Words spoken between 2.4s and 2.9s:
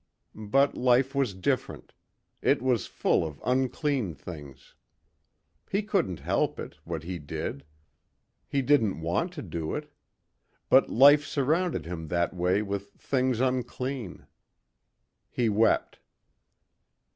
It was